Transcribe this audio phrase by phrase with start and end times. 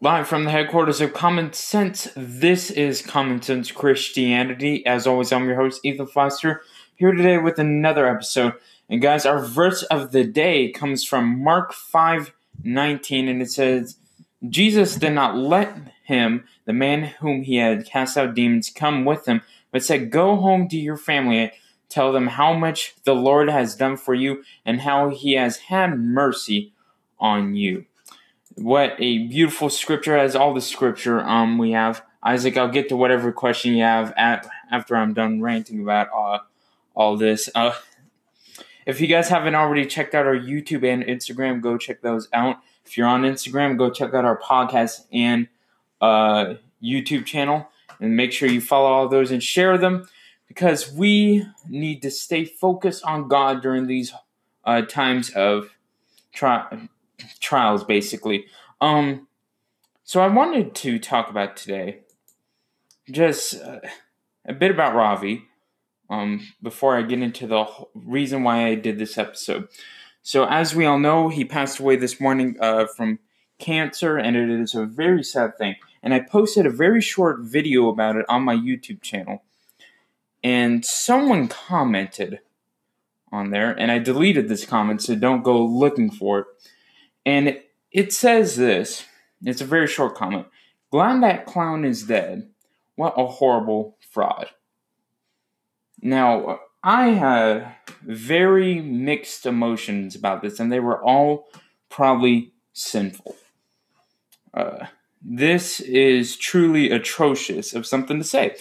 [0.00, 4.84] Live from the headquarters of Common Sense, this is Common Sense Christianity.
[4.84, 6.62] As always, I'm your host, Ethan Foster,
[6.96, 8.54] here today with another episode.
[8.90, 12.32] And guys, our verse of the day comes from Mark 5
[12.64, 13.96] 19, and it says,
[14.46, 19.26] Jesus did not let him, the man whom he had cast out demons, come with
[19.26, 21.52] him, but said, Go home to your family, and
[21.88, 25.96] tell them how much the Lord has done for you, and how he has had
[26.00, 26.72] mercy
[27.20, 27.86] on you.
[28.56, 32.04] What a beautiful scripture, as all the scripture um we have.
[32.22, 36.38] Isaac, I'll get to whatever question you have at after I'm done ranting about uh,
[36.94, 37.50] all this.
[37.54, 37.72] Uh,
[38.86, 42.56] if you guys haven't already checked out our YouTube and Instagram, go check those out.
[42.86, 45.48] If you're on Instagram, go check out our podcast and
[46.00, 47.68] uh, YouTube channel
[48.00, 50.06] and make sure you follow all those and share them
[50.48, 54.12] because we need to stay focused on God during these
[54.64, 55.70] uh, times of
[56.32, 56.88] tri-
[57.40, 58.46] trials, basically.
[58.80, 59.28] Um,
[60.04, 62.00] so I wanted to talk about today
[63.10, 63.80] just uh,
[64.46, 65.44] a bit about Ravi
[66.10, 69.68] um, before I get into the reason why I did this episode.
[70.22, 73.18] So, as we all know, he passed away this morning uh, from
[73.58, 75.76] cancer, and it is a very sad thing.
[76.02, 79.42] And I posted a very short video about it on my YouTube channel.
[80.42, 82.40] And someone commented
[83.32, 86.46] on there, and I deleted this comment, so don't go looking for it.
[87.26, 89.04] And it, says this
[89.42, 90.46] it's a very short comment
[90.90, 92.48] Glad that clown is dead.
[92.96, 94.50] What a horrible fraud.
[96.00, 101.48] Now, I had very mixed emotions about this, and they were all
[101.88, 103.36] probably sinful.
[104.52, 104.86] Uh,
[105.20, 108.56] this is truly atrocious of something to say.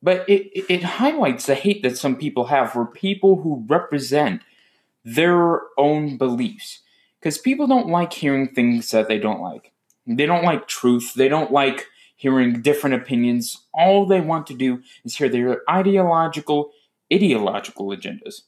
[0.00, 4.42] But it, it highlights the hate that some people have for people who represent
[5.04, 6.80] their own beliefs.
[7.20, 9.72] Because people don't like hearing things that they don't like.
[10.06, 11.14] They don't like truth.
[11.14, 13.66] They don't like hearing different opinions.
[13.74, 16.70] All they want to do is hear their ideological,
[17.12, 18.42] ideological agendas.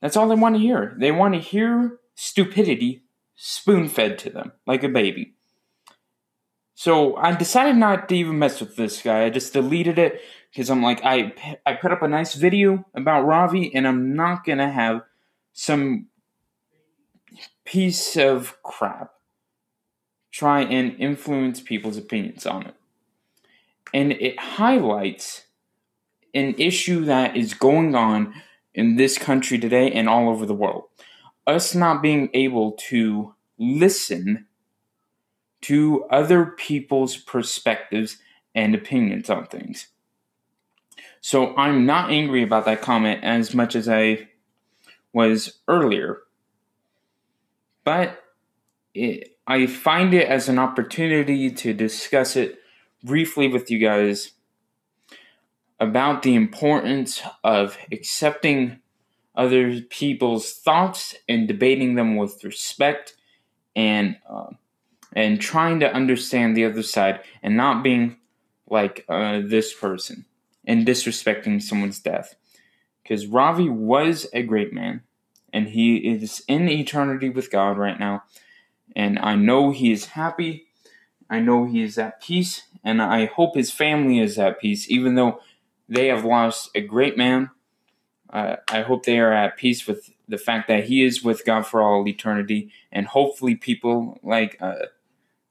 [0.00, 0.96] That's all they want to hear.
[0.98, 3.02] They want to hear stupidity
[3.36, 5.34] spoon fed to them like a baby.
[6.74, 9.24] So I decided not to even mess with this guy.
[9.24, 11.32] I just deleted it because I'm like, I
[11.64, 15.02] I put up a nice video about Ravi, and I'm not gonna have
[15.52, 16.08] some
[17.66, 19.10] piece of crap
[20.36, 22.74] try and influence people's opinions on it.
[23.94, 25.46] And it highlights
[26.34, 28.34] an issue that is going on
[28.74, 30.84] in this country today and all over the world.
[31.46, 34.46] Us not being able to listen
[35.62, 38.18] to other people's perspectives
[38.54, 39.86] and opinions on things.
[41.22, 44.28] So I'm not angry about that comment as much as I
[45.14, 46.18] was earlier.
[47.86, 48.20] But
[48.94, 52.58] it, I find it as an opportunity to discuss it
[53.04, 54.32] briefly with you guys
[55.78, 58.80] about the importance of accepting
[59.36, 63.14] other people's thoughts and debating them with respect
[63.76, 64.50] and uh,
[65.12, 68.16] and trying to understand the other side and not being
[68.68, 70.24] like uh, this person
[70.64, 72.34] and disrespecting someone's death.
[73.04, 75.02] Because Ravi was a great man
[75.56, 78.24] and he is in eternity with God right now
[78.94, 80.66] and I know he is happy
[81.28, 85.14] I know he is at peace and I hope his family is at peace even
[85.14, 85.40] though
[85.88, 87.50] they have lost a great man.
[88.30, 91.66] Uh, I hope they are at peace with the fact that he is with God
[91.66, 94.86] for all eternity, and hopefully, people like uh,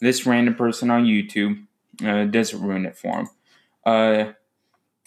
[0.00, 1.64] this random person on YouTube
[2.04, 3.28] uh, doesn't ruin it for him.
[3.86, 4.32] Uh,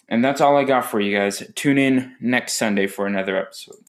[0.08, 1.42] and that's all I got for you guys.
[1.54, 3.84] Tune in next Sunday for another episode.